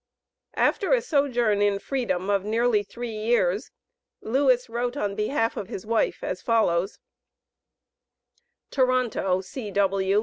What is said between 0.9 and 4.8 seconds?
a sojourn in freedom of nearly three years, Lewis